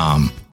[0.00, 0.32] um,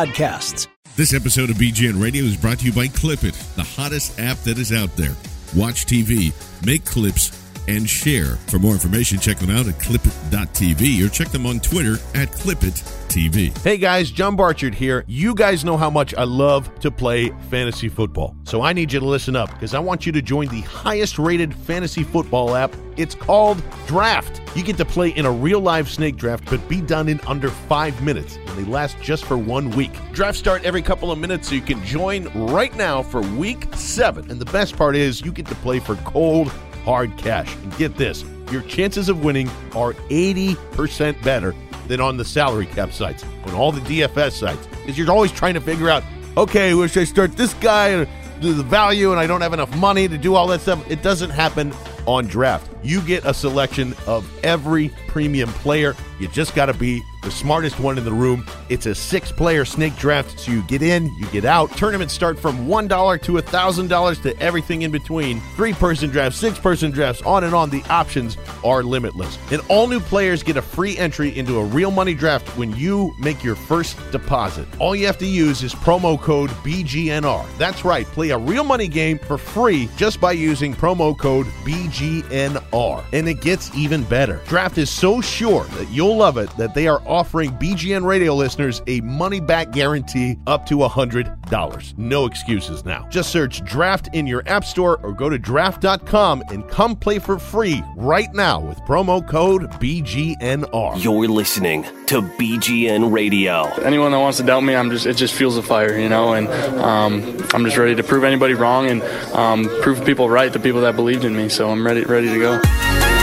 [0.00, 0.66] podcasts.
[0.96, 4.58] This episode of BGN Radio is brought to you by Clipit, the hottest app that
[4.58, 5.14] is out there.
[5.54, 6.32] Watch TV,
[6.64, 7.36] make clips,
[7.68, 8.36] and share.
[8.48, 13.56] For more information, check them out at clipit.tv or check them on Twitter at clipit.tv.
[13.58, 15.04] Hey guys, John Barchard here.
[15.06, 18.34] You guys know how much I love to play fantasy football.
[18.44, 21.18] So I need you to listen up because I want you to join the highest
[21.18, 22.74] rated fantasy football app.
[22.96, 24.40] It's called Draft.
[24.56, 27.50] You get to play in a real live snake draft, but be done in under
[27.50, 28.38] five minutes.
[28.60, 29.90] They last just for one week.
[30.12, 34.30] Drafts start every couple of minutes, so you can join right now for week seven.
[34.30, 36.48] And the best part is you get to play for cold
[36.84, 37.54] hard cash.
[37.56, 41.54] And get this your chances of winning are 80% better
[41.86, 44.66] than on the salary cap sites, on all the DFS sites.
[44.66, 46.02] Because you're always trying to figure out,
[46.36, 48.06] okay, where should I start this guy
[48.40, 50.90] do the value, and I don't have enough money to do all that stuff.
[50.90, 51.72] It doesn't happen
[52.06, 52.70] on draft.
[52.82, 55.94] You get a selection of every premium player.
[56.18, 58.46] You just got to be the smartest one in the room.
[58.68, 61.76] It's a six player snake draft, so you get in, you get out.
[61.76, 65.40] Tournaments start from $1 to $1,000 to everything in between.
[65.56, 67.70] Three person drafts, six person drafts, on and on.
[67.70, 69.38] The options are limitless.
[69.50, 73.14] And all new players get a free entry into a real money draft when you
[73.18, 74.66] make your first deposit.
[74.78, 77.46] All you have to use is promo code BGNR.
[77.58, 83.04] That's right, play a real money game for free just by using promo code BGNR.
[83.12, 84.40] And it gets even better.
[84.46, 88.80] Draft is so sure that you'll love it that they are offering BGN radio listeners
[88.86, 91.98] a money back guarantee up to $100.
[91.98, 93.06] No excuses now.
[93.10, 97.38] Just search draft in your app store or go to draft.com and come play for
[97.38, 101.02] free right now with promo code BGNR.
[101.02, 103.64] You're listening to BGN Radio.
[103.82, 106.34] Anyone that wants to doubt me, I'm just it just fuels the fire, you know,
[106.34, 106.48] and
[106.78, 107.22] um,
[107.52, 109.02] I'm just ready to prove anybody wrong and
[109.34, 111.48] um, prove people right, the people that believed in me.
[111.48, 113.19] So I'm ready ready to go.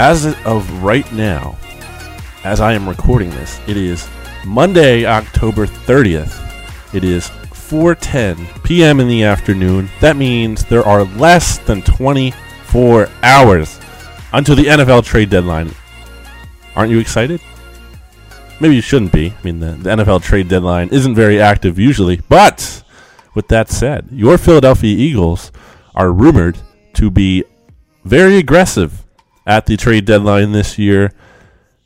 [0.00, 1.58] As of right now,
[2.42, 4.08] as I am recording this, it is
[4.46, 6.94] Monday, October 30th.
[6.94, 8.98] It is 4:10 p.m.
[9.00, 9.90] in the afternoon.
[10.00, 13.78] That means there are less than 24 hours
[14.32, 15.70] until the NFL trade deadline.
[16.74, 17.42] Aren't you excited?
[18.58, 19.34] Maybe you shouldn't be.
[19.38, 22.22] I mean, the, the NFL trade deadline isn't very active usually.
[22.26, 22.82] But
[23.34, 25.52] with that said, your Philadelphia Eagles
[25.94, 26.56] are rumored
[26.94, 27.44] to be
[28.02, 29.04] very aggressive
[29.50, 31.12] at the trade deadline this year.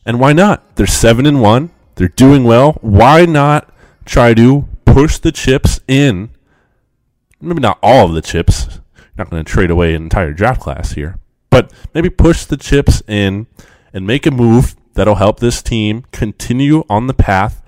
[0.05, 0.77] And why not?
[0.77, 1.71] They're 7 and 1.
[1.95, 2.73] They're doing well.
[2.83, 3.73] Why not
[4.05, 6.29] try to push the chips in?
[7.41, 8.67] Maybe not all of the chips.
[8.97, 11.19] You're not going to trade away an entire draft class here.
[11.49, 13.47] But maybe push the chips in
[13.95, 17.63] and make a move that'll help this team continue on the path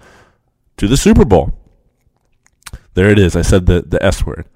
[0.77, 1.55] to the Super Bowl.
[2.93, 3.35] There it is.
[3.35, 4.47] I said the, the S word.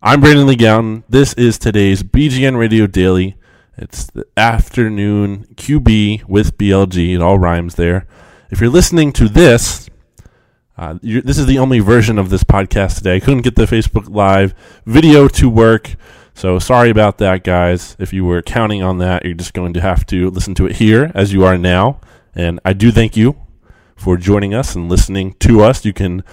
[0.00, 1.02] I'm Brandon Lee Gowton.
[1.08, 3.37] This is today's BGN Radio Daily.
[3.80, 7.14] It's the afternoon QB with BLG.
[7.14, 8.08] It all rhymes there.
[8.50, 9.88] If you're listening to this,
[10.76, 13.16] uh, this is the only version of this podcast today.
[13.16, 14.52] I couldn't get the Facebook Live
[14.84, 15.94] video to work.
[16.34, 17.94] So sorry about that, guys.
[18.00, 20.76] If you were counting on that, you're just going to have to listen to it
[20.76, 22.00] here as you are now.
[22.34, 23.36] And I do thank you
[23.94, 25.84] for joining us and listening to us.
[25.84, 26.24] You can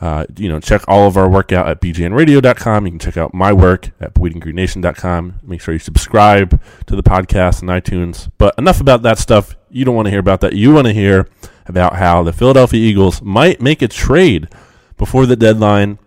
[0.00, 2.86] uh, you know, check all of our work out at bgnradio.com.
[2.86, 5.40] You can check out my work at bleedinggreenNation.com.
[5.42, 8.30] Make sure you subscribe to the podcast on iTunes.
[8.38, 9.56] But enough about that stuff.
[9.70, 10.54] You don't want to hear about that.
[10.54, 11.28] You want to hear
[11.66, 14.48] about how the Philadelphia Eagles might make a trade
[14.96, 15.98] before the deadline.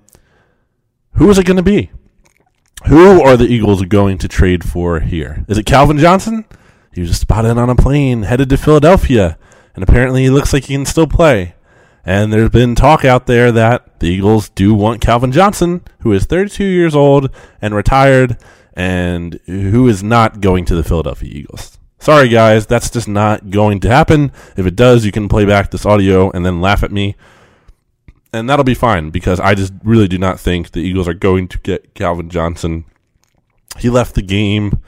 [1.16, 1.92] Who is it going to be?
[2.88, 5.46] Who are the Eagles going to trade for here?
[5.48, 6.46] Is it Calvin Johnson?
[6.94, 9.38] He was spotted on a plane headed to Philadelphia,
[9.76, 11.56] and apparently he looks like he can still play.
[12.06, 16.26] And there's been talk out there that the Eagles do want Calvin Johnson, who is
[16.26, 17.30] 32 years old
[17.62, 18.38] and retired,
[18.74, 21.78] and who is not going to the Philadelphia Eagles.
[22.00, 24.32] Sorry, guys, that's just not going to happen.
[24.58, 27.16] If it does, you can play back this audio and then laugh at me.
[28.34, 31.48] And that'll be fine because I just really do not think the Eagles are going
[31.50, 32.86] to get Calvin Johnson.
[33.78, 34.82] He left the game.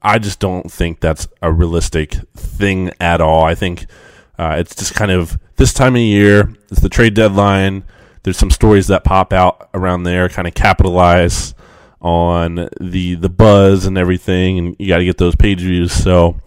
[0.00, 3.44] I just don't think that's a realistic thing at all.
[3.44, 3.86] I think
[4.38, 6.54] uh, it's just kind of this time of year.
[6.70, 7.84] It's the trade deadline.
[8.22, 11.54] There's some stories that pop out around there, kind of capitalize
[12.00, 15.92] on the the buzz and everything, and you got to get those page views.
[15.92, 16.40] So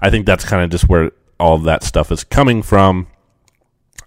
[0.00, 3.06] I think that's kind of just where all that stuff is coming from.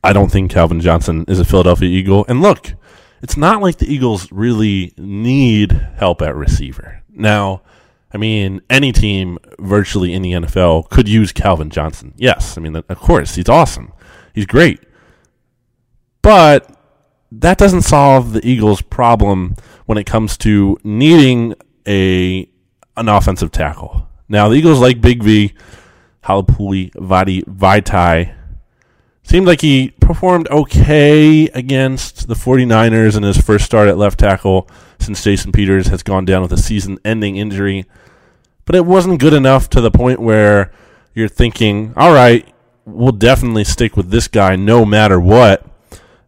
[0.03, 2.25] I don't think Calvin Johnson is a Philadelphia Eagle.
[2.27, 2.73] And look,
[3.21, 7.03] it's not like the Eagles really need help at receiver.
[7.09, 7.61] Now,
[8.11, 12.13] I mean, any team virtually in the NFL could use Calvin Johnson.
[12.17, 13.93] Yes, I mean, of course, he's awesome.
[14.33, 14.79] He's great.
[16.21, 16.69] But
[17.31, 21.53] that doesn't solve the Eagles' problem when it comes to needing
[21.87, 22.49] a
[22.97, 24.07] an offensive tackle.
[24.27, 25.53] Now, the Eagles like Big V,
[26.23, 28.35] Halapoulivaati Vaitai.
[29.29, 34.67] Seemed like he performed okay against the 49ers in his first start at left tackle
[34.97, 37.85] since Jason Peters has gone down with a season ending injury.
[38.65, 40.71] But it wasn't good enough to the point where
[41.13, 42.51] you're thinking, all right,
[42.85, 45.63] we'll definitely stick with this guy no matter what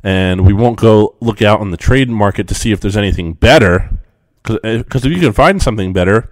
[0.04, 3.34] and we won't go look out on the trade market to see if there's anything
[3.34, 3.98] better.
[4.44, 6.30] Because eh, if you can find something better,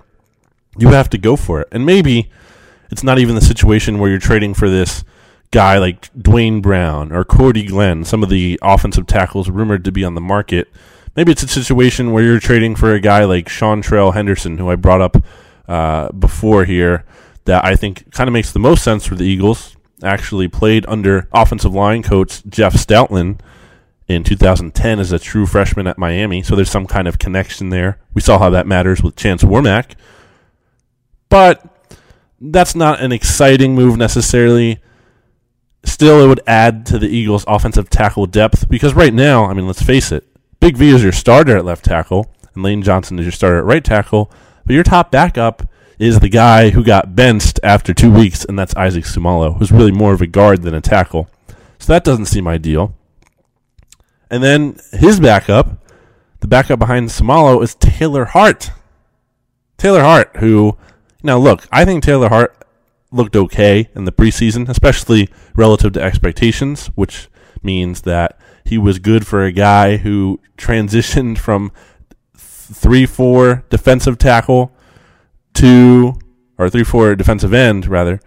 [0.78, 1.68] you have to go for it.
[1.72, 2.30] And maybe
[2.92, 5.04] it's not even the situation where you're trading for this
[5.52, 10.04] guy like Duane Brown or Cordy Glenn, some of the offensive tackles rumored to be
[10.04, 10.68] on the market.
[11.16, 14.76] Maybe it's a situation where you're trading for a guy like Seantrel Henderson, who I
[14.76, 15.18] brought up
[15.68, 17.04] uh, before here,
[17.46, 19.76] that I think kind of makes the most sense for the Eagles.
[20.04, 23.42] Actually played under offensive line coach Jeff Stoutland
[24.08, 26.42] in 2010 as a true freshman at Miami.
[26.42, 28.00] So there's some kind of connection there.
[28.14, 29.96] We saw how that matters with Chance Warmack.
[31.28, 31.64] But
[32.40, 34.80] that's not an exciting move necessarily.
[35.90, 39.66] Still, it would add to the Eagles' offensive tackle depth because right now, I mean,
[39.66, 40.24] let's face it,
[40.60, 43.66] Big V is your starter at left tackle, and Lane Johnson is your starter at
[43.66, 44.32] right tackle.
[44.66, 48.76] But your top backup is the guy who got benched after two weeks, and that's
[48.76, 51.28] Isaac Seumalo, who's really more of a guard than a tackle.
[51.80, 52.96] So that doesn't seem ideal.
[54.30, 55.84] And then his backup,
[56.40, 58.72] the backup behind Seumalo, is Taylor Hart.
[59.78, 60.78] Taylor Hart, who,
[61.24, 62.56] now look, I think Taylor Hart
[63.12, 67.28] looked okay in the preseason, especially relative to expectations, which
[67.64, 71.72] means that he was good for a guy who transitioned from
[72.36, 74.72] 3 4 defensive tackle
[75.56, 76.14] to,
[76.58, 78.20] or 3 4 defensive end, rather,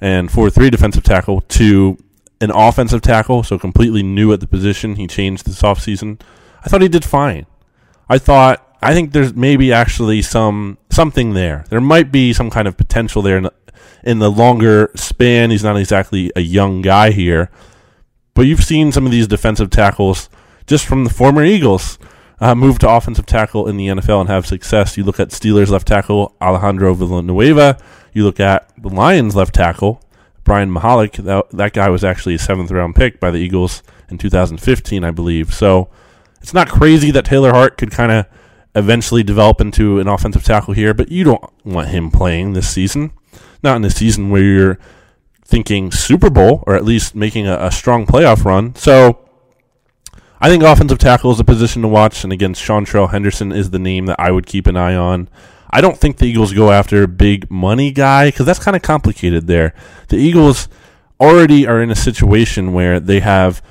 [0.00, 1.98] and 4 3 defensive tackle to
[2.40, 4.96] an offensive tackle, so completely new at the position.
[4.96, 6.20] He changed this offseason.
[6.64, 7.46] I thought he did fine.
[8.08, 11.64] I thought I think there's maybe actually some something there.
[11.70, 13.40] There might be some kind of potential there
[14.02, 15.50] in the longer span.
[15.50, 17.50] He's not exactly a young guy here,
[18.34, 20.28] but you've seen some of these defensive tackles
[20.66, 21.98] just from the former Eagles
[22.40, 24.96] uh, move to offensive tackle in the NFL and have success.
[24.96, 27.78] You look at Steelers left tackle Alejandro Villanueva.
[28.12, 30.02] You look at the Lions left tackle
[30.44, 34.18] Brian Mihalik, that, that guy was actually a seventh round pick by the Eagles in
[34.18, 35.54] 2015, I believe.
[35.54, 35.88] So
[36.40, 38.26] it's not crazy that Taylor Hart could kind of
[38.74, 43.12] eventually develop into an offensive tackle here, but you don't want him playing this season.
[43.62, 44.78] Not in a season where you're
[45.44, 48.74] thinking Super Bowl or at least making a, a strong playoff run.
[48.74, 49.18] So
[50.40, 53.78] I think offensive tackle is a position to watch, and again, Seantrel Henderson is the
[53.78, 55.28] name that I would keep an eye on.
[55.70, 58.82] I don't think the Eagles go after a big money guy because that's kind of
[58.82, 59.72] complicated there.
[60.08, 60.68] The Eagles
[61.20, 63.62] already are in a situation where they have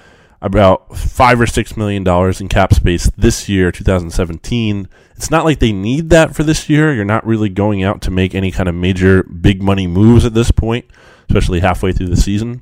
[0.41, 4.87] about five or six million dollars in cap space this year, 2017.
[5.15, 6.93] It's not like they need that for this year.
[6.93, 10.33] You're not really going out to make any kind of major big money moves at
[10.33, 10.85] this point,
[11.29, 12.61] especially halfway through the season.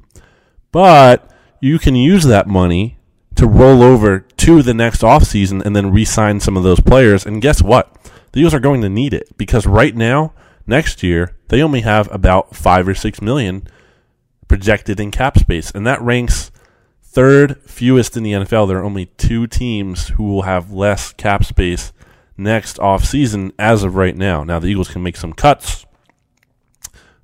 [0.72, 1.32] But
[1.62, 2.98] you can use that money
[3.36, 7.26] to roll over to the next offseason and then re sign some of those players.
[7.26, 7.96] And guess what?
[8.32, 10.34] the Eagles are going to need it because right now,
[10.68, 13.68] next year, they only have about five or six million
[14.48, 16.52] projected in cap space, and that ranks
[17.12, 18.68] third fewest in the NFL.
[18.68, 21.92] There are only two teams who will have less cap space
[22.38, 24.44] next off season as of right now.
[24.44, 25.86] Now the Eagles can make some cuts.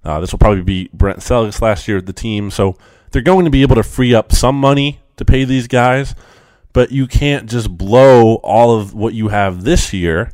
[0.04, 2.78] Uh, this will probably be Brent Celek's last year at the team, so
[3.12, 6.14] they're going to be able to free up some money to pay these guys.
[6.74, 10.32] But you can't just blow all of what you have this year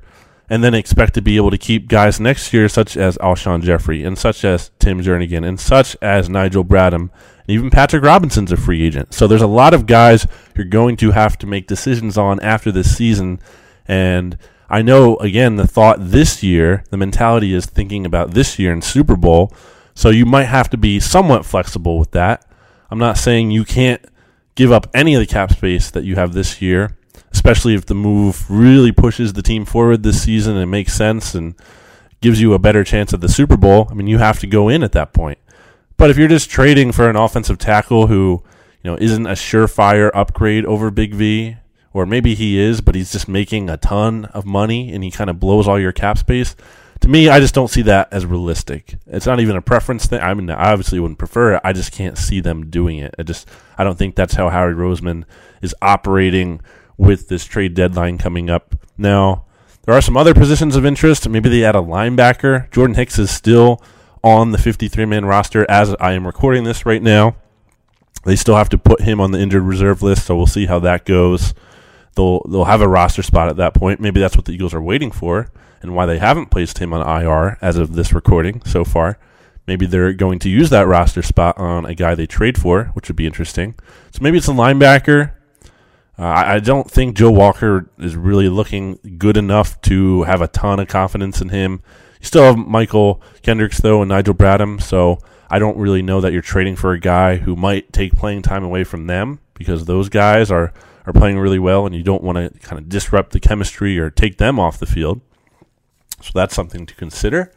[0.52, 4.04] and then expect to be able to keep guys next year, such as Alshon Jeffery,
[4.04, 8.58] and such as Tim Jernigan, and such as Nigel Bradham, and even Patrick Robinson's a
[8.58, 9.14] free agent.
[9.14, 12.70] So there's a lot of guys you're going to have to make decisions on after
[12.70, 13.40] this season.
[13.88, 14.38] And
[14.70, 18.82] I know, again, the thought this year, the mentality is thinking about this year in
[18.82, 19.54] Super Bowl,
[19.94, 22.46] So you might have to be somewhat flexible with that.
[22.90, 24.04] I'm not saying you can't
[24.56, 26.98] give up any of the cap space that you have this year,
[27.32, 31.56] especially if the move really pushes the team forward this season and makes sense and
[32.22, 33.88] gives you a better chance at the Super Bowl.
[33.90, 35.40] I mean, you have to go in at that point.
[35.98, 38.44] But if you're just trading for an offensive tackle who,
[38.84, 41.58] you know, isn't a surefire upgrade over Big V,
[41.94, 45.30] or maybe he is, but he's just making a ton of money and he kind
[45.30, 46.56] of blows all your cap space.
[47.02, 48.96] To me, I just don't see that as realistic.
[49.08, 50.22] It's not even a preference thing.
[50.22, 51.62] I mean, I obviously wouldn't prefer it.
[51.64, 53.16] I just can't see them doing it.
[53.18, 53.48] I just,
[53.78, 55.24] I don't think that's how Howie Roseman
[55.62, 56.62] is operating
[57.02, 58.76] with this trade deadline coming up.
[58.98, 59.46] Now,
[59.84, 61.28] there are some other positions of interest.
[61.28, 62.70] Maybe they add a linebacker.
[62.72, 63.82] Jordan Hicks is still
[64.24, 67.36] on the 53 man roster as I am recording this right now.
[68.24, 70.78] They still have to put him on the injured reserve list, so we'll see how
[70.80, 71.56] that goes.
[72.16, 74.00] They'll they'll have a roster spot at that point.
[74.00, 75.50] Maybe that's what the Eagles are waiting for,
[75.82, 79.18] and why they haven't placed him on IR as of this recording so far.
[79.66, 83.08] Maybe they're going to use that roster spot on a guy they trade for, which
[83.08, 83.74] would be interesting.
[84.12, 85.32] So maybe it's a linebacker.
[86.22, 90.80] Uh, I, don't think Joe Walker is really looking good enough to have a ton
[90.80, 91.82] of confidence in him.
[92.20, 95.18] You still have Mychal Kendricks though and Nigel Bradham, so
[95.50, 98.64] I don't really know that you're trading for a guy who might take playing time
[98.64, 100.72] away from them because those guys are
[101.08, 104.12] are playing really well, and you don't want to kind of disrupt the chemistry or
[104.12, 105.22] take them off the field.
[106.22, 107.52] So that's something to consider.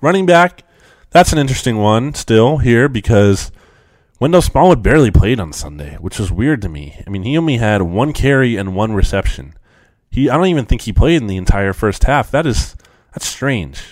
[0.00, 0.64] Running back,
[1.10, 3.52] that's an interesting one still here because
[4.20, 7.02] Wendell Smallwood barely played on Sunday, which was weird to me.
[7.06, 9.54] I mean, he only had one carry and one reception.
[10.10, 12.30] He, I don't even think he played in the entire first half.
[12.30, 12.76] That is,
[13.14, 13.82] that's strange.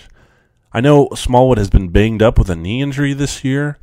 [0.71, 3.79] I know Smallwood has been banged up with a knee injury this year,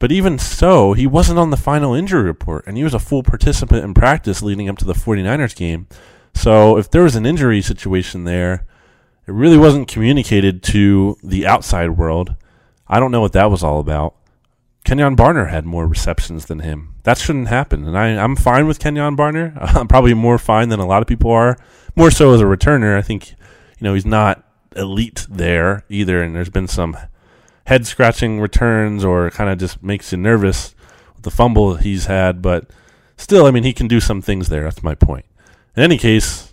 [0.00, 3.22] but even so, he wasn't on the final injury report, and he was a full
[3.22, 5.86] participant in practice leading up to the 49ers game.
[6.34, 8.66] So if there was an injury situation there,
[9.28, 12.34] it really wasn't communicated to the outside world.
[12.88, 14.16] I don't know what that was all about.
[14.84, 16.94] Kenjon Barner had more receptions than him.
[17.02, 17.86] That shouldn't happen.
[17.86, 19.56] And I, I'm fine with Kenjon Barner.
[19.76, 21.58] I'm probably more fine than a lot of people are.
[21.96, 22.96] More so as a returner.
[22.96, 24.44] I think, you know, he's not
[24.74, 26.22] elite there either.
[26.22, 26.96] And there's been some
[27.66, 30.74] head scratching returns or kind of just makes you nervous
[31.14, 32.40] with the fumble he's had.
[32.40, 32.70] But
[33.16, 34.64] still, I mean, he can do some things there.
[34.64, 35.26] That's my point.
[35.76, 36.52] In any case,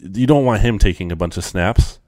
[0.00, 1.98] you don't want him taking a bunch of snaps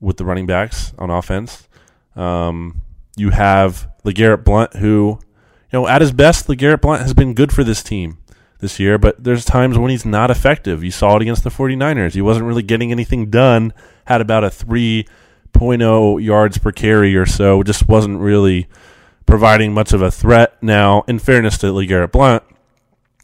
[0.00, 1.66] with the running backs on offense.
[2.14, 2.82] Um,
[3.16, 5.18] you have LeGarrette Blunt, who,
[5.72, 8.18] you know, at his best, LeGarrette Blunt has been good for this team
[8.60, 10.82] this year, but there's times when he's not effective.
[10.82, 12.14] You saw it against the 49ers.
[12.14, 13.72] He wasn't really getting anything done,
[14.06, 18.68] had about a 3.0 yards per carry or so, just wasn't really
[19.26, 20.56] providing much of a threat.
[20.62, 22.42] Now, in fairness to LeGarrette Blunt,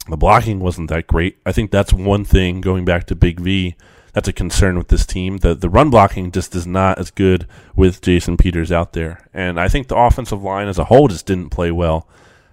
[0.08, 1.38] the blocking wasn't that great.
[1.44, 3.76] I think that's one thing going back to Big V
[4.12, 5.38] that's a concern with this team.
[5.38, 9.28] The the run blocking just is not as good with Jason Peters out there.
[9.32, 12.06] And I think the offensive line as a whole just didn't play well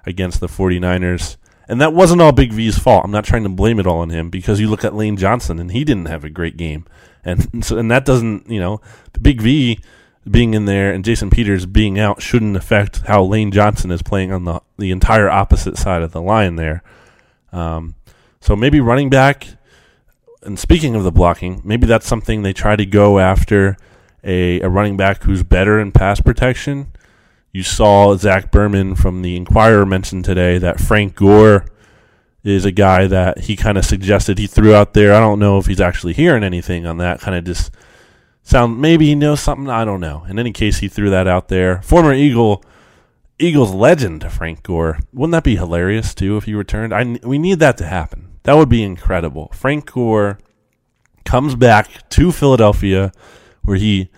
[0.06, 1.38] against the 49ers.
[1.68, 3.04] And that wasn't all Big V's fault.
[3.04, 5.60] I'm not trying to blame it all on him because you look at Lane Johnson
[5.60, 6.86] and he didn't have a great game.
[7.26, 8.80] And so, and that doesn't, you know,
[9.14, 9.80] the Big V
[10.30, 14.32] being in there and Jason Peters being out shouldn't affect how Lane Johnson is playing
[14.32, 16.84] on the the entire opposite side of the line there.
[17.52, 17.96] Um,
[18.40, 19.48] so maybe running back
[20.48, 23.78] and speaking of the blocking, maybe that's something they try to go after
[24.24, 26.92] a, a running back who's better in pass protection.
[27.52, 31.66] You saw Zach Berman from the Inquirer mention today that Frank Gore
[32.44, 35.14] is a guy that he kind of suggested he threw out there.
[35.14, 37.20] I don't know if he's actually hearing anything on that.
[37.20, 37.72] Kind of just
[38.42, 39.70] sound maybe he knows something.
[39.70, 40.26] I don't know.
[40.30, 41.82] In any case, he threw that out there.
[41.82, 42.64] Former Eagle,
[43.38, 45.00] Eagles legend Frank Gore.
[45.12, 46.94] Wouldn't that be hilarious too if he returned?
[46.94, 48.27] I we need that to happen.
[48.48, 49.52] That would be incredible.
[49.54, 50.40] Frank Gore
[51.26, 53.12] comes back to Philadelphia,
[53.64, 54.10] where he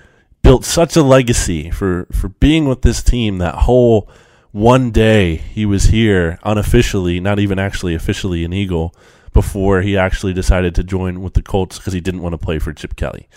[0.43, 4.07] built such a legacy for, for being with this team that whole
[4.51, 8.93] one day he was here unofficially, not even actually officially an Eagle,
[9.33, 12.59] before he actually decided to join with the Colts because he didn't want to play
[12.59, 13.27] for Chip Kelly.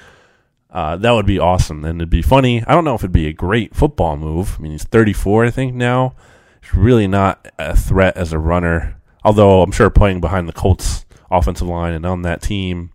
[0.69, 2.63] Uh, that would be awesome, and it'd be funny.
[2.67, 4.57] I don't know if it'd be a great football move.
[4.59, 6.15] I mean, he's 34, I think now.
[6.61, 8.99] He's really not a threat as a runner.
[9.25, 12.91] Although I'm sure playing behind the Colts offensive line and on that team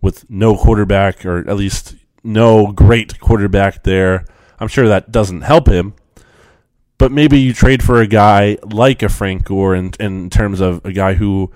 [0.00, 4.24] with no quarterback or at least no great quarterback there,
[4.58, 5.94] I'm sure that doesn't help him.
[6.96, 10.84] But maybe you trade for a guy like a Frank Gore in, in terms of
[10.84, 11.52] a guy who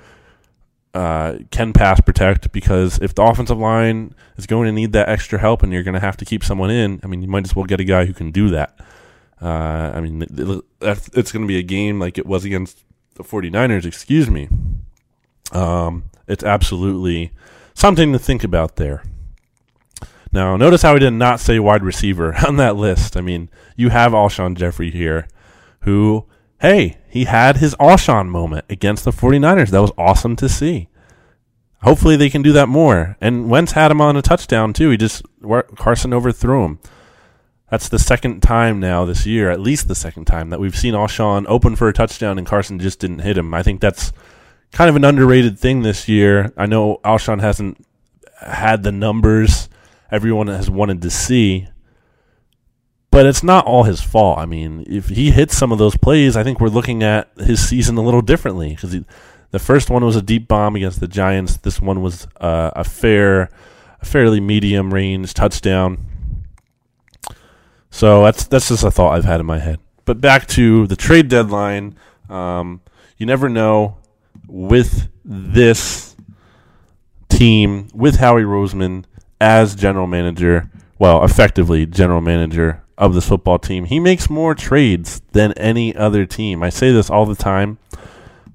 [0.94, 5.38] uh, can pass protect because if the offensive line is going to need that extra
[5.38, 7.54] help and you're going to have to keep someone in, I mean, you might as
[7.54, 8.78] well get a guy who can do that.
[9.40, 12.82] Uh, I mean, it's going to be a game like it was against
[13.18, 14.48] the 49ers, excuse me.
[15.52, 17.32] Um, it's absolutely
[17.74, 19.02] something to think about there.
[20.32, 23.16] Now, notice how he did not say wide receiver on that list.
[23.16, 25.28] I mean, you have Alshon Jeffery here,
[25.80, 26.26] who,
[26.60, 29.70] hey, he had his Alshon moment against the 49ers.
[29.70, 30.88] That was awesome to see.
[31.82, 33.16] Hopefully they can do that more.
[33.20, 34.90] And Wentz had him on a touchdown, too.
[34.90, 35.22] He just,
[35.76, 36.78] Carson overthrew him.
[37.70, 40.94] That's the second time now this year, at least the second time, that we've seen
[40.94, 43.52] Alshon open for a touchdown and Carson just didn't hit him.
[43.52, 44.12] I think that's
[44.72, 46.52] kind of an underrated thing this year.
[46.56, 47.84] I know Alshon hasn't
[48.40, 49.68] had the numbers
[50.10, 51.68] everyone has wanted to see,
[53.10, 54.38] but it's not all his fault.
[54.38, 57.66] I mean, if he hits some of those plays, I think we're looking at his
[57.66, 58.96] season a little differently because
[59.50, 61.58] the first one was a deep bomb against the Giants.
[61.58, 63.50] This one was uh, a fair,
[64.00, 66.07] a fairly medium range touchdown.
[67.98, 69.80] So that's that's just a thought I've had in my head.
[70.04, 71.96] But back to the trade deadline,
[72.30, 72.80] um,
[73.16, 73.96] you never know
[74.46, 76.14] with this
[77.28, 79.04] team with Howie Roseman
[79.40, 83.86] as general manager, well, effectively general manager of this football team.
[83.86, 86.62] He makes more trades than any other team.
[86.62, 87.78] I say this all the time.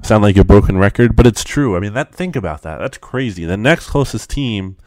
[0.03, 1.75] Sound like a broken record, but it's true.
[1.75, 2.77] I mean, that think about that.
[2.77, 3.43] That's crazy.
[3.43, 4.77] The next closest team,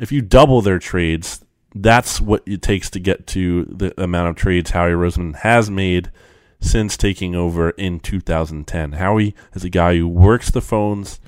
[0.00, 1.44] if you double their trades,
[1.82, 6.10] that's what it takes to get to the amount of trades Howie Roseman has made
[6.60, 8.92] since taking over in 2010.
[8.92, 11.20] Howie is a guy who works the phones,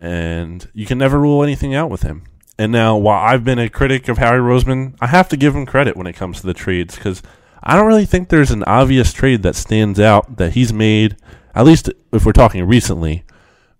[0.00, 2.24] and you can never rule anything out with him.
[2.58, 5.66] And now, while I've been a critic of Howie Roseman, I have to give him
[5.66, 7.22] credit when it comes to the trades because
[7.62, 11.16] I don't really think there's an obvious trade that stands out that he's made,
[11.54, 13.24] at least if we're talking recently,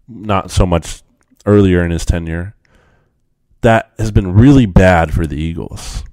[0.09, 1.03] not so much
[1.47, 2.55] earlier in his tenure
[3.63, 6.05] that has been really bad for the Eagles.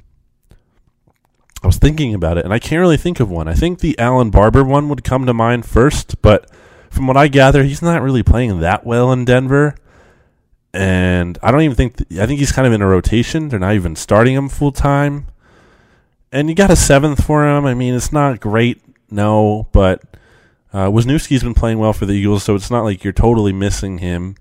[1.64, 3.48] I was thinking about it, and I can't really think of one.
[3.48, 6.50] I think the Allen Barbre one would come to mind first, but
[6.90, 9.76] from what I gather, he's not really playing that well in Denver.
[10.74, 13.50] And I don't even think, th- I think he's kind of in a rotation.
[13.50, 15.28] They're not even starting him full time.
[16.32, 17.66] And you got a seventh for him.
[17.66, 20.04] I mean, it's not great, no, but
[20.74, 23.98] uh, Wisniewski's been playing well for the Eagles, so it's not like you're totally missing
[23.98, 24.36] him.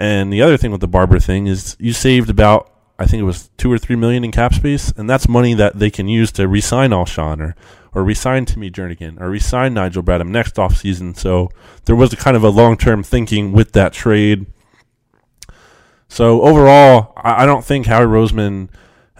[0.00, 3.24] And the other thing with the Barbre thing is you saved about I think it
[3.24, 6.32] was two or three million in cap space, and that's money that they can use
[6.32, 7.54] to re-sign Alshon or
[7.92, 11.16] or re-sign Timmy Jernigan or re-sign Nigel Bradham next offseason.
[11.16, 11.50] So
[11.84, 14.46] there was a kind of a long-term thinking with that trade.
[16.08, 18.70] So overall, I, I don't think Howie Roseman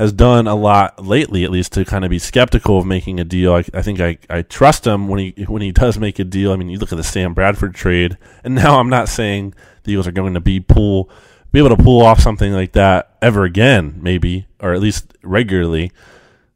[0.01, 3.25] has done a lot lately, at least to kind of be skeptical of making a
[3.25, 3.53] deal.
[3.53, 6.53] I, I, think I, I trust him when he when he does make a deal.
[6.53, 9.93] I mean, you look at the Sam Bradford trade, and now I'm not saying the
[9.93, 11.11] Eagles are going to be pull
[11.53, 15.93] be able to pull off something like that ever again, maybe, or at least regularly,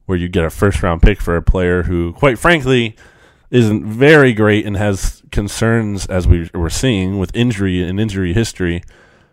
[0.06, 2.96] where you get a first round pick for a player who, quite frankly,
[3.50, 8.82] isn't very great and has concerns as we were seeing with injury and injury history.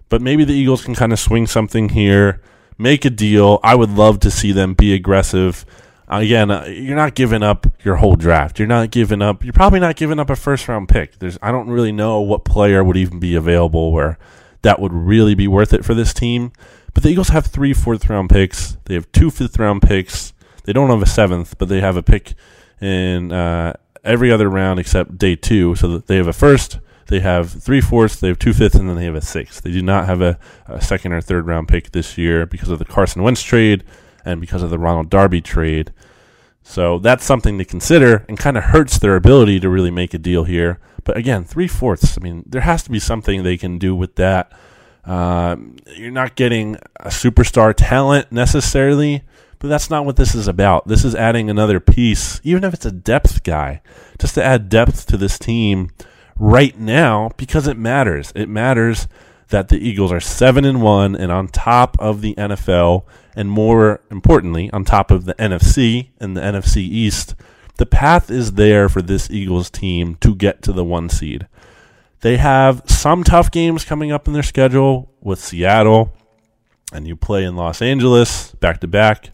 [0.09, 2.41] But maybe the Eagles can kind of swing something here,
[2.81, 3.59] make a deal.
[3.63, 5.65] I would love to see them be aggressive.
[6.07, 8.59] Again, uh, you're not giving up your whole draft.
[8.59, 9.45] You're not giving up.
[9.45, 11.19] You're probably not giving up a first round pick.
[11.19, 11.37] There's.
[11.41, 14.17] I don't really know what player would even be available where
[14.63, 16.51] that would really be worth it for this team.
[16.93, 18.77] But the Eagles have three fourth round picks.
[18.85, 20.33] They have two fifth round picks.
[20.65, 22.33] They don't have a seventh, but they have a pick
[22.81, 25.75] in uh, every other round except day two.
[25.75, 28.95] So they have a first, they have three fourths, they have two fifths, and then
[28.95, 29.63] they have a sixth.
[29.63, 30.37] They do not have a,
[30.67, 33.83] a second or third round pick this year because of the Carson Wentz trade
[34.23, 35.93] and because of the Ronald Darby trade.
[36.63, 40.19] So that's something to consider and kind of hurts their ability to really make a
[40.19, 40.79] deal here.
[41.03, 42.17] But again, three fourths.
[42.17, 44.51] I mean, there has to be something they can do with that.
[45.03, 45.55] Uh,
[45.95, 49.23] you're not getting a superstar talent necessarily,
[49.57, 50.87] but that's not what this is about.
[50.87, 53.81] This is adding another piece, even if it's a depth guy,
[54.19, 55.89] just to add depth to this team
[56.41, 58.33] right now because it matters.
[58.35, 59.07] It matters
[59.49, 63.03] that the Eagles are 7 and 1 and on top of the NFL
[63.35, 67.35] and more importantly on top of the NFC and the NFC East.
[67.77, 71.47] The path is there for this Eagles team to get to the 1 seed.
[72.21, 76.11] They have some tough games coming up in their schedule with Seattle
[76.91, 79.29] and you play in Los Angeles back to back.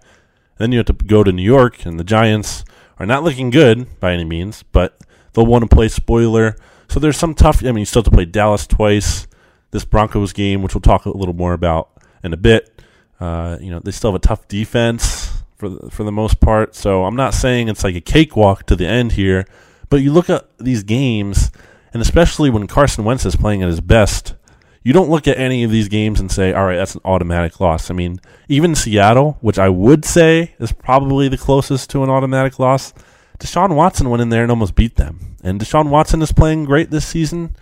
[0.58, 2.66] Then you have to go to New York and the Giants
[3.00, 5.00] are not looking good by any means, but
[5.32, 6.58] they'll want to play spoiler.
[6.90, 7.64] So there's some tough.
[7.64, 9.28] I mean, you still have to play Dallas twice
[9.72, 11.90] this Broncos game, which we'll talk a little more about
[12.24, 12.82] in a bit.
[13.20, 16.76] Uh, you know, they still have a tough defense for the, for the most part.
[16.76, 19.46] So I'm not saying it's like a cakewalk to the end here,
[19.90, 21.52] but you look at these games,
[21.94, 24.36] and especially when Carson Wentz is playing at his best,
[24.84, 27.60] you don't look at any of these games and say, all right, that's an automatic
[27.60, 27.92] loss.
[27.92, 32.58] I mean, even Seattle, which I would say is probably the closest to an automatic
[32.58, 32.94] loss,
[33.40, 35.36] Deshaun Watson went in there and almost beat them.
[35.44, 37.56] And Deshaun Watson is playing great this season.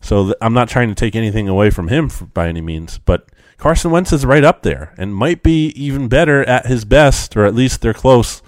[0.00, 2.98] So th- I'm not trying to take anything away from him for, by any means,
[2.98, 7.36] but Carson Wentz is right up there and might be even better at his best,
[7.36, 8.40] or at least they're close.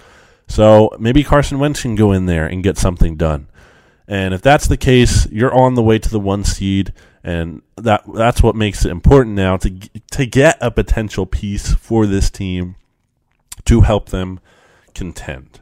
[0.46, 3.48] So maybe Carson Wentz can go in there and get something done.
[4.06, 6.92] And if that's the case, you're on the way to the one seed,
[7.22, 9.70] and that that's what makes it important now to
[10.10, 12.74] to get a potential piece for this team
[13.66, 14.40] to help them
[14.94, 15.60] contend.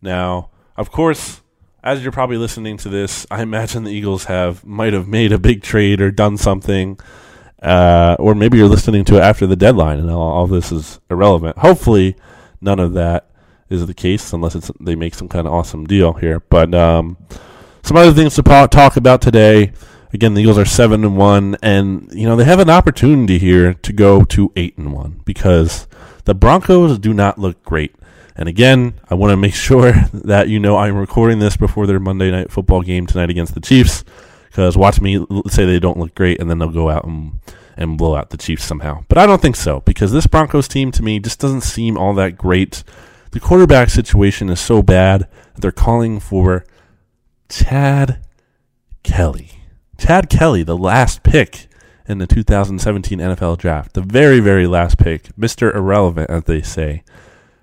[0.00, 1.40] Now, of course,
[1.82, 5.38] as you're probably listening to this, I imagine the Eagles have might have made a
[5.38, 6.98] big trade or done something,
[7.62, 11.00] uh, or maybe you're listening to it after the deadline, and all, all this is
[11.10, 11.58] irrelevant.
[11.58, 12.16] Hopefully,
[12.60, 13.30] none of that
[13.68, 16.40] is the case, unless it's they make some kind of awesome deal here.
[16.40, 17.16] But um,
[17.82, 19.72] some other things to talk about today.
[20.12, 23.74] Again, the Eagles are seven and one, and you know they have an opportunity here
[23.74, 25.86] to go to eight and one because
[26.24, 27.94] the Broncos do not look great.
[28.38, 32.00] And again, I want to make sure that you know I'm recording this before their
[32.00, 34.04] Monday night football game tonight against the Chiefs.
[34.46, 37.38] Because watch me say they don't look great, and then they'll go out and,
[37.76, 39.04] and blow out the Chiefs somehow.
[39.08, 42.14] But I don't think so, because this Broncos team to me just doesn't seem all
[42.14, 42.82] that great.
[43.32, 46.64] The quarterback situation is so bad that they're calling for
[47.50, 48.24] Chad
[49.02, 49.50] Kelly.
[49.98, 51.68] Chad Kelly, the last pick
[52.08, 55.74] in the 2017 NFL draft, the very, very last pick, Mr.
[55.74, 57.02] Irrelevant, as they say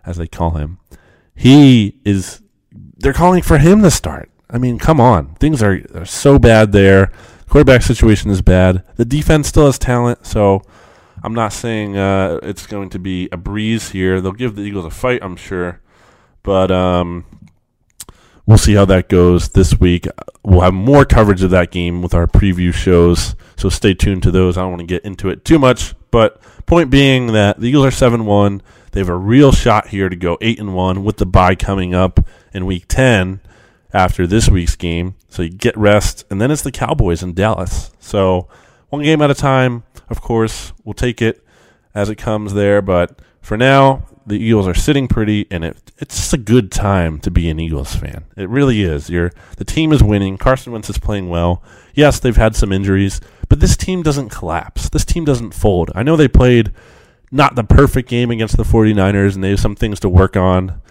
[0.05, 0.79] as they call him,
[1.35, 2.41] he is.
[2.71, 4.29] They're calling for him to start.
[4.49, 7.11] I mean, come on, things are, are so bad there.
[7.49, 8.83] Quarterback situation is bad.
[8.95, 10.61] The defense still has talent, so
[11.23, 14.21] I'm not saying uh, it's going to be a breeze here.
[14.21, 15.81] They'll give the Eagles a fight, I'm sure,
[16.43, 17.25] but um,
[18.45, 20.07] we'll see how that goes this week.
[20.43, 24.31] We'll have more coverage of that game with our preview shows, so stay tuned to
[24.31, 24.57] those.
[24.57, 27.85] I don't want to get into it too much, but point being that the Eagles
[27.85, 28.61] are seven one.
[28.95, 31.93] They have a real shot here to go eight and one with the bye coming
[31.93, 33.41] up in week ten
[33.93, 35.15] after this week's game.
[35.27, 37.91] So you get rest, and then it's the Cowboys in Dallas.
[37.99, 38.47] So
[38.87, 39.83] one game at a time.
[40.09, 41.45] Of course, we'll take it
[41.93, 42.81] as it comes there.
[42.81, 47.19] But for now, the Eagles are sitting pretty, and it, it's just a good time
[47.19, 48.23] to be an Eagles fan.
[48.37, 49.09] It really is.
[49.09, 50.37] You're, the team is winning.
[50.37, 51.61] Carson Wentz is playing well.
[51.93, 54.87] Yes, they've had some injuries, but this team doesn't collapse.
[54.87, 55.91] This team doesn't fold.
[55.93, 56.71] I know they played
[57.35, 60.81] not the perfect game against the 49ers, and they have some things to work on.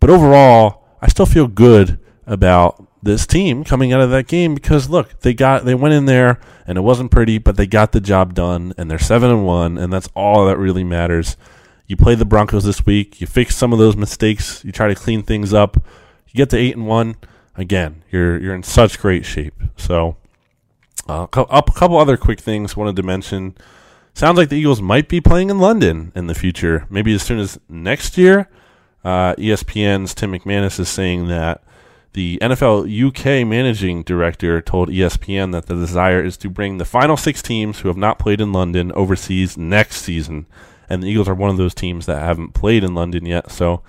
[0.00, 4.90] But overall, I still feel good about this team coming out of that game because
[4.90, 8.00] look, they got they went in there and it wasn't pretty, but they got the
[8.00, 11.36] job done and they're 7 and 1 and that's all that really matters.
[11.86, 14.96] You play the Broncos this week, you fix some of those mistakes, you try to
[14.96, 15.76] clean things up.
[16.26, 17.16] You get to 8 and 1,
[17.54, 19.54] again, you're you're in such great shape.
[19.76, 20.16] So,
[21.08, 23.56] uh, a couple other quick things wanted to mention.
[24.16, 27.38] Sounds like the Eagles might be playing in London in the future, maybe as soon
[27.38, 28.48] as next year.
[29.04, 31.62] Uh, ESPN's Tim McManus is saying that
[32.14, 37.18] the NFL UK managing director told ESPN that the desire is to bring the final
[37.18, 40.46] six teams who have not played in London overseas next season.
[40.88, 43.50] And the Eagles are one of those teams that haven't played in London yet.
[43.50, 43.82] So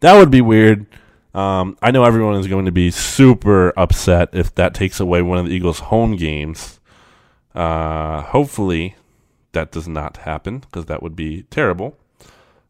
[0.00, 0.84] that would be weird.
[1.32, 5.38] Um, I know everyone is going to be super upset if that takes away one
[5.38, 6.80] of the Eagles' home games.
[7.54, 8.96] Uh, hopefully,
[9.52, 11.96] that does not happen because that would be terrible.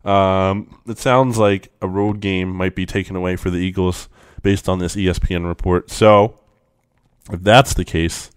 [0.05, 4.09] Um, it sounds like a road game might be taken away for the Eagles
[4.43, 5.91] based on this ESPN report.
[5.91, 6.39] So,
[7.31, 8.31] if that's the case,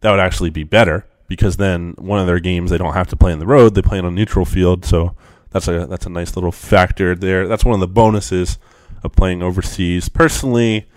[0.00, 3.16] that would actually be better because then one of their games they don't have to
[3.16, 4.84] play on the road; they play on a neutral field.
[4.84, 5.14] So
[5.50, 7.48] that's a that's a nice little factor there.
[7.48, 8.58] That's one of the bonuses
[9.02, 10.08] of playing overseas.
[10.08, 10.88] Personally,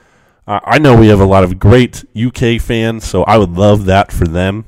[0.47, 3.85] uh, I know we have a lot of great UK fans, so I would love
[3.85, 4.65] that for them.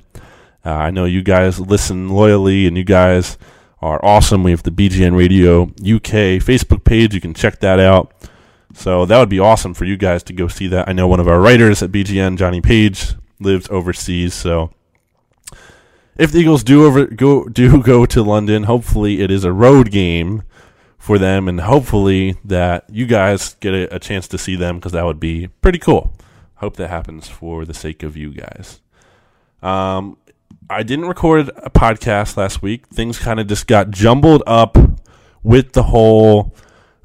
[0.66, 3.38] Uh, I know you guys listen loyally, and you guys
[3.82, 4.44] are awesome.
[4.44, 7.14] We have the BGN Radio UK Facebook page.
[7.14, 8.14] You can check that out.
[8.74, 10.88] So that would be awesome for you guys to go see that.
[10.88, 14.34] I know one of our writers at BGN, Johnny Page, lives overseas.
[14.34, 14.72] So
[16.18, 19.92] if the Eagles do over go do go to London, hopefully it is a road
[19.92, 20.44] game
[20.98, 24.94] for them, and hopefully that you guys get a, a chance to see them because
[24.94, 26.14] that would be pretty cool.
[26.56, 28.80] Hope that happens for the sake of you guys.
[29.62, 30.18] Um,
[30.70, 32.88] I didn't record a podcast last week.
[32.88, 34.78] Things kind of just got jumbled up
[35.42, 36.56] with the whole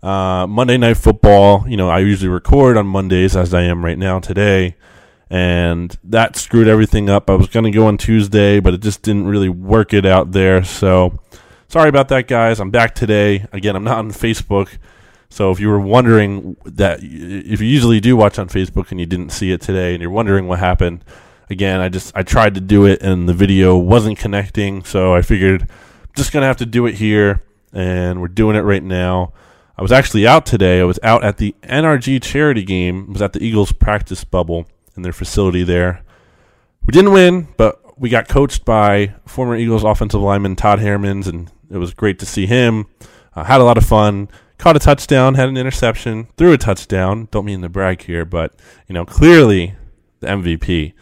[0.03, 1.64] uh, Monday Night Football.
[1.68, 4.77] You know, I usually record on Mondays as I am right now today,
[5.31, 7.29] and that screwed everything up.
[7.29, 10.33] I was going to go on Tuesday, but it just didn't really work it out
[10.33, 10.62] there.
[10.62, 11.18] So
[11.68, 12.61] sorry about that, guys.
[12.61, 13.47] I'm back today.
[13.53, 14.79] Again, I'm not on Facebook.
[15.31, 19.07] So if you were wondering that, if you usually do watch on Facebook and you
[19.07, 21.05] didn't see it today, and you're wondering what happened,
[21.50, 25.22] again, I just I tried to do it and the video wasn't connecting, so I
[25.22, 29.32] figured I'm just gonna have to do it here, and we're doing it right now.
[29.76, 30.80] I was actually out today.
[30.80, 33.06] I was out at the NRG charity game.
[33.08, 36.02] I was at the Eagles practice bubble in their facility there.
[36.84, 41.50] We didn't win, but we got coached by former Eagles offensive lineman Todd Herremans, and
[41.70, 42.87] it was great to see him.
[43.34, 44.28] Uh, had a lot of fun.
[44.58, 47.28] Caught a touchdown, had an interception, threw a touchdown.
[47.30, 48.54] Don't mean to brag here, but
[48.88, 49.76] you know, clearly
[50.18, 50.94] the MVP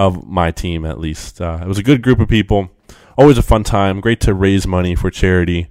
[0.00, 1.42] of my team at least.
[1.42, 2.70] Uh, it was a good group of people.
[3.18, 4.00] Always a fun time.
[4.00, 5.68] Great to raise money for charity.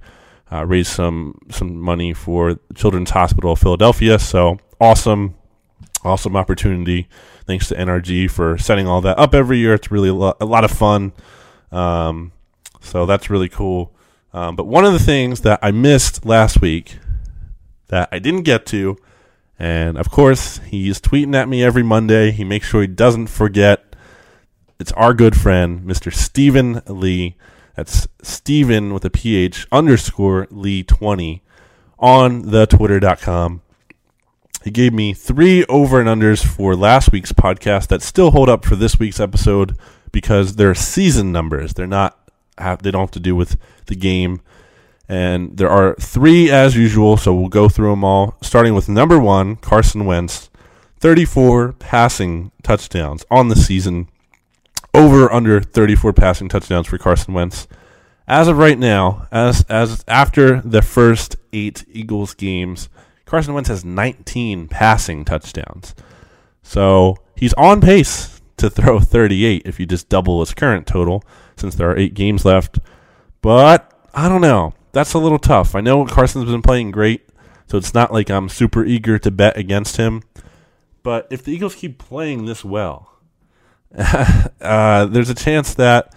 [0.52, 4.20] Uh, raise some some money for Children's Hospital of Philadelphia.
[4.20, 5.34] So awesome,
[6.04, 7.10] awesome opportunity.
[7.48, 9.74] Thanks to NRG for setting all that up every year.
[9.74, 11.12] It's really a lot, a lot of fun.
[11.72, 12.32] Um,
[12.82, 13.96] so that's really cool.
[14.32, 17.00] Um, but one of the things that I missed last week
[17.88, 18.96] that I didn't get to,
[19.58, 22.30] and of course he's tweeting at me every Monday.
[22.30, 23.89] He makes sure he doesn't forget.
[24.80, 26.14] It's our good friend, Mr.
[26.14, 27.36] Stephen Lee.
[27.76, 31.44] That's Stephen with a PH underscore Lee 20
[32.00, 33.62] on the twitter.com.
[34.64, 38.64] He gave me three over and unders for last week's podcast that still hold up
[38.64, 39.78] for this week's episode
[40.14, 41.74] because they're season numbers.
[41.74, 42.18] They're not
[42.58, 44.40] have they don't have to do with the game.
[45.10, 48.38] And there are three as usual, so we'll go through them all.
[48.42, 50.50] Starting with number one, Carson Wentz,
[51.00, 54.08] 34 passing touchdowns on the season.
[54.94, 57.68] Over under 34 passing touchdowns for Carson Wentz.
[58.28, 62.90] As of right now, as as after the first eight Eagles games,
[63.26, 65.96] Carson Wentz has 19 passing touchdowns.
[66.62, 71.24] So he's on pace to throw 38 if you just double his current total,
[71.56, 72.80] since there are eight games left.
[73.42, 74.74] But I don't know.
[74.92, 75.76] That's a little tough.
[75.76, 77.28] I know Carson's been playing great,
[77.68, 80.24] so it's not like I'm super eager to bet against him.
[81.04, 83.19] But if the Eagles keep playing this well,
[84.62, 86.14] uh, there's a chance that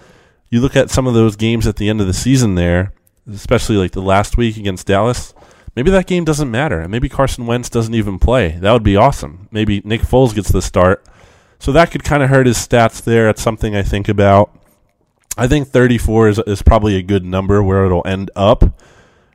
[0.50, 2.92] you look at some of those games at the end of the season there,
[3.30, 5.34] especially like the last week against Dallas.
[5.74, 8.58] Maybe that game doesn't matter, and maybe Carson Wentz doesn't even play.
[8.60, 9.48] That would be awesome.
[9.50, 11.02] Maybe Nick Foles gets the start,
[11.58, 13.30] so that could kind of hurt his stats there.
[13.30, 14.54] It's something I think about.
[15.38, 18.64] I think 34 is is probably a good number where it'll end up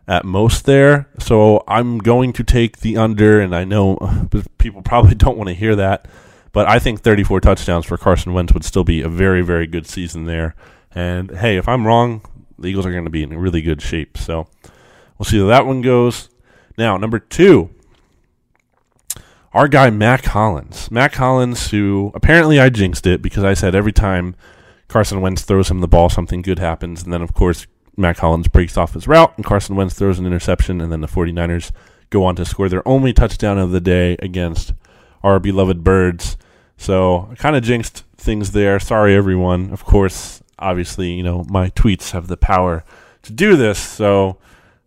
[0.07, 1.09] at most there.
[1.19, 5.55] So I'm going to take the under, and I know people probably don't want to
[5.55, 6.07] hear that,
[6.57, 9.85] but I think 34 touchdowns for Carson Wentz would still be a very, very good
[9.85, 10.55] season there.
[10.91, 12.23] And hey, if I'm wrong,
[12.57, 14.17] the Eagles are going to be in really good shape.
[14.17, 14.47] So
[15.19, 16.29] we'll see how that one goes.
[16.75, 17.69] Now, number two,
[19.53, 20.89] our guy Mack Hollins.
[20.89, 24.35] Mack Hollins, who apparently I jinxed it because I said every time
[24.87, 27.03] Carson Wentz throws him the ball, something good happens.
[27.03, 30.25] And then, of course, Mack Hollins breaks off his route, and Carson Wentz throws an
[30.25, 31.69] interception, and then the 49ers
[32.09, 34.73] go on to score their only touchdown of the day against
[35.21, 36.35] our beloved Birds.
[36.77, 38.79] So I kind of jinxed things there.
[38.79, 39.71] Sorry, everyone.
[39.71, 42.83] Of course, obviously, you know, my tweets have the power
[43.23, 44.37] to do this, so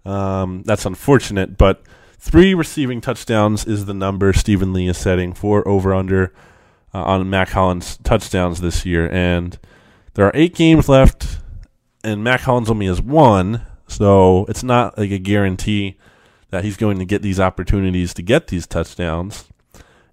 [0.05, 1.59] um, that's unfortunate.
[1.59, 1.83] But
[2.19, 6.33] three receiving touchdowns is the number Stephen Lee is setting for over under
[6.95, 9.59] uh, on Mack Hollins touchdowns this year, and
[10.15, 11.39] there are eight games left,
[12.03, 15.97] and Mack Hollins only has one, so it's not like a guarantee
[16.51, 19.45] that he's going to get these opportunities to get these touchdowns.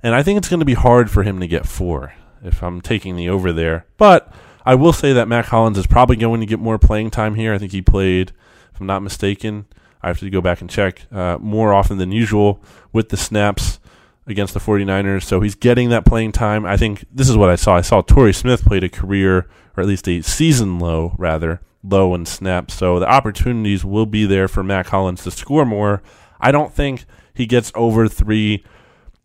[0.08, 2.80] And I think it's going to be hard for him to get four if I'm
[2.80, 3.88] taking the over there.
[3.98, 4.32] But
[4.65, 7.54] I will say that Mack Hollins is probably going to get more playing time here.
[7.54, 8.32] I think he played,
[8.74, 9.65] if I'm not mistaken,
[10.02, 13.82] I have to go back and check, uh, more often than usual with the snaps
[14.26, 15.24] against the 49ers.
[15.24, 16.65] So he's getting that playing time.
[16.65, 17.76] I think this is what I saw.
[17.76, 22.15] I saw Torrey Smith played a career, or at least a season low, rather, low
[22.15, 22.76] in snaps.
[22.76, 26.02] So the opportunities will be there for Mack Hollins to score more.
[26.39, 28.63] I don't think he gets over three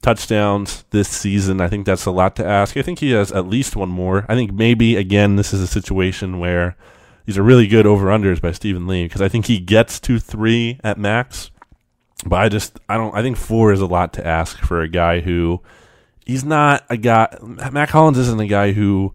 [0.02, 1.60] touchdowns this season.
[1.60, 2.76] I think that's a lot to ask.
[2.76, 4.26] I think he has at least one more.
[4.28, 6.76] I think maybe, again, this is a situation where
[7.24, 10.18] these are really good over unders by Stephen Lee because I think he gets to
[10.18, 11.50] three at max.
[12.26, 14.88] But I just, I don't, I think four is a lot to ask for a
[14.88, 15.60] guy who
[16.26, 19.14] he's not a guy, Mack Hollins isn't a guy who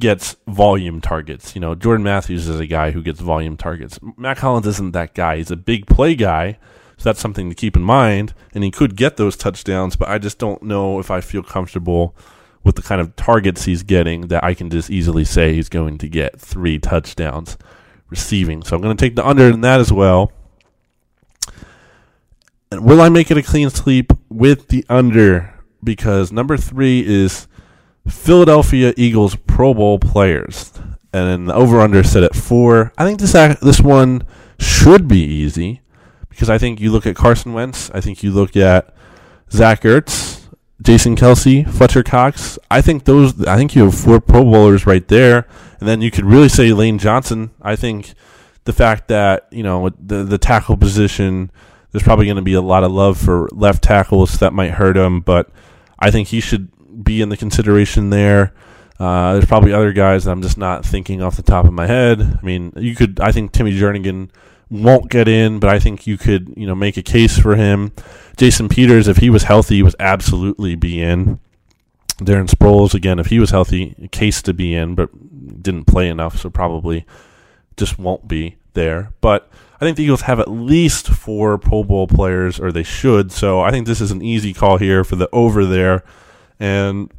[0.00, 1.54] gets volume targets.
[1.54, 3.98] You know, Jordan Matthews is a guy who gets volume targets.
[4.16, 5.38] Mack Hollins isn't that guy.
[5.38, 6.58] He's a big play guy.
[7.04, 8.32] So that's something to keep in mind.
[8.54, 12.16] And he could get those touchdowns, but I just don't know if I feel comfortable
[12.62, 15.98] with the kind of targets he's getting that I can just easily say he's going
[15.98, 17.58] to get three touchdowns
[18.08, 18.62] receiving.
[18.62, 20.32] So I'm going to take the under in that as well.
[22.72, 25.62] And will I make it a clean sweep with the under?
[25.84, 27.48] Because number three is
[28.08, 30.72] Philadelphia Eagles Pro Bowl players,
[31.12, 32.94] and the over under set at four.
[32.96, 34.22] I think this this one
[34.58, 35.82] should be easy
[36.34, 38.92] because I think you look at Carson Wentz, I think you look at
[39.50, 40.46] Zach Ertz,
[40.82, 42.58] Jason Kelce, Fletcher Cox.
[42.70, 43.44] I think those.
[43.46, 45.46] I think you have four Pro Bowlers right there,
[45.78, 47.50] and then you could really say Lane Johnson.
[47.62, 48.14] I think
[48.64, 51.50] the fact that you know the the tackle position,
[51.92, 54.96] there's probably going to be a lot of love for left tackles that might hurt
[54.96, 55.48] him, but
[55.98, 56.68] I think he should
[57.04, 58.52] be in the consideration there.
[58.98, 61.86] Uh, there's probably other guys that I'm just not thinking off the top of my
[61.86, 62.20] head.
[62.20, 63.20] I mean, you could.
[63.20, 64.30] I think Timmy Jernigan
[64.70, 67.92] won't get in, but I think you could, you know, make a case for him.
[68.36, 71.38] Jason Peters, if he was healthy, would absolutely be in.
[72.18, 75.10] Darren Sproles, again, if he was healthy, a case to be in, but
[75.62, 77.06] didn't play enough, so probably
[77.76, 79.12] just won't be there.
[79.20, 83.32] But I think the Eagles have at least four Pro Bowl players, or they should.
[83.32, 86.04] So I think this is an easy call here for the over there.
[86.60, 87.12] And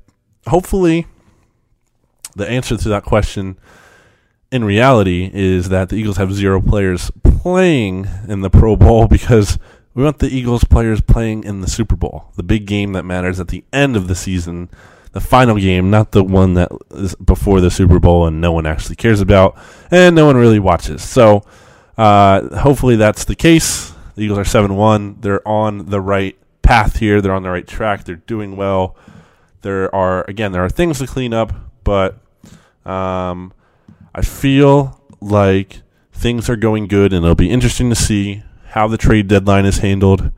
[0.47, 1.07] hopefully,
[2.35, 3.57] the answer to that question
[4.51, 7.11] in reality is that the Eagles have zero players
[7.45, 9.59] playing in the Pro Bowl because
[9.93, 13.39] we want the Eagles players playing in the Super Bowl, the big game that matters
[13.39, 14.67] at the end of the season,
[15.11, 18.65] the final game, not the one that is before the Super Bowl and no one
[18.65, 19.55] actually cares about
[19.91, 21.03] and no one really watches.
[21.03, 21.43] So
[21.99, 23.93] uh, hopefully that's the case.
[24.15, 25.17] The Eagles are 7 1.
[25.19, 28.95] They're on the right path here, they're on the right track, they're doing well.
[29.61, 31.53] There are, again, there are things to clean up,
[31.83, 32.17] but
[32.87, 33.53] um,
[34.15, 35.83] I feel like
[36.15, 39.79] things are going good, and it'll be interesting to see how the trade deadline is
[39.79, 40.31] handled.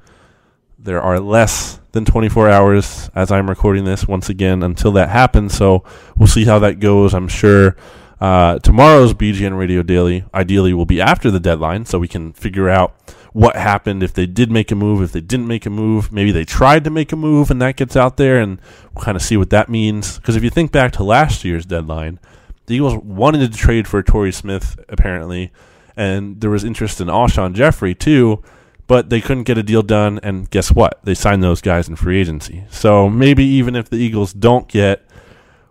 [0.78, 5.56] There are less than 24 hours as I'm recording this once again until that happens,
[5.56, 5.84] so
[6.18, 7.14] we'll see how that goes.
[7.14, 7.76] I'm sure
[8.20, 12.70] uh, tomorrow's BGN Radio Daily ideally will be after the deadline, so we can figure
[12.70, 12.96] out
[13.34, 16.12] what happened if they did make a move, if they didn't make a move.
[16.12, 18.60] Maybe they tried to make a move and that gets out there, and
[18.94, 20.18] we'll kind of see what that means.
[20.18, 22.20] Because if you think back to last year's deadline,
[22.68, 25.52] the Eagles wanted to trade for Torrey Smith, apparently,
[25.96, 28.44] and there was interest in Alshon Jeffery too,
[28.86, 31.00] but they couldn't get a deal done, and guess what?
[31.04, 32.66] They signed those guys in free agency.
[32.70, 35.04] So maybe even if the Eagles don't get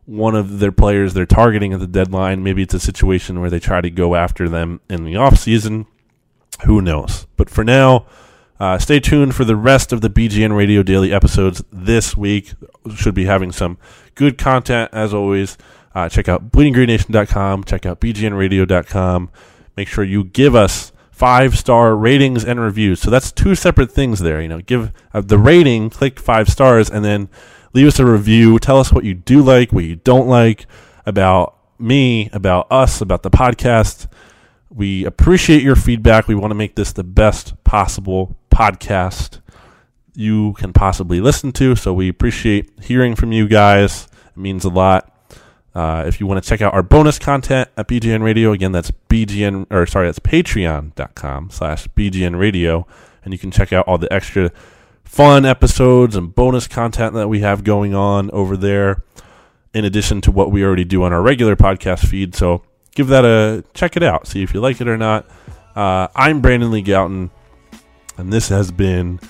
[0.06, 3.60] one of their players they're targeting at the deadline, maybe it's a situation where they
[3.60, 5.86] try to go after them in the offseason.
[6.64, 7.26] Who knows?
[7.36, 8.06] But for now,
[8.58, 12.54] uh, stay tuned for the rest of the BGN Radio Daily episodes this week.
[12.94, 13.76] Should be having some
[14.14, 15.58] good content as always.
[15.96, 17.64] Uh, check out bleedinggreennation.com.
[17.64, 19.30] Check out bgnradio.com.
[19.78, 23.00] Make sure you give us five star ratings and reviews.
[23.00, 24.42] So that's two separate things there.
[24.42, 27.30] You know, give uh, the rating, click five stars, and then
[27.72, 28.58] leave us a review.
[28.58, 30.66] Tell us what you do like, what you don't like
[31.06, 34.06] about me, about us, about the podcast.
[34.68, 36.28] We appreciate your feedback.
[36.28, 39.40] We want to make this the best possible podcast
[40.14, 41.74] you can possibly listen to.
[41.74, 44.08] So we appreciate hearing from you guys.
[44.26, 45.15] It means a lot.
[45.76, 48.90] Uh, if you want to check out our bonus content at BGN Radio, again, that's
[49.10, 52.86] BGN, or sorry, that's patreon.com slash BGN Radio.
[53.22, 54.50] And you can check out all the extra
[55.04, 59.02] fun episodes and bonus content that we have going on over there,
[59.74, 62.34] in addition to what we already do on our regular podcast feed.
[62.34, 62.62] So
[62.94, 65.28] give that a check it out, see if you like it or not.
[65.74, 67.28] Uh, I'm Brandon Lee Gowton,
[68.16, 69.20] and this has been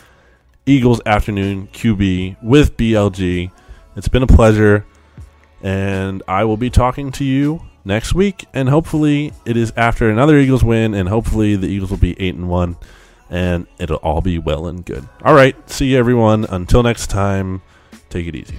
[0.65, 3.51] Eagles Afternoon QB with BLG.
[3.97, 4.87] It's been a pleasure
[5.63, 8.47] and I will be talking to you next week.
[8.53, 12.35] And hopefully, it is after another Eagles win, and hopefully, the Eagles will be eight
[12.35, 12.77] and one,
[13.31, 15.09] and it'll all be well and good.
[15.25, 16.45] All right, see you everyone.
[16.45, 17.63] Until next time,
[18.11, 18.59] take it easy.